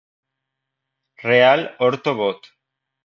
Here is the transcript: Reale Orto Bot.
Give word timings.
Reale 1.21 1.75
Orto 1.77 2.15
Bot. 2.15 2.47